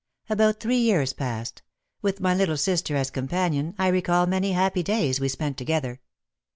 About 0.31 0.59
three 0.59 0.79
years 0.79 1.13
passed. 1.13 1.61
With 2.01 2.21
my 2.21 2.33
little 2.33 2.57
sister 2.57 2.95
as 2.95 3.11
companion, 3.11 3.75
I 3.77 3.89
recall 3.89 4.25
many 4.25 4.53
happy 4.53 4.81
days 4.81 5.19
we 5.19 5.29
spent 5.29 5.57
together. 5.57 6.01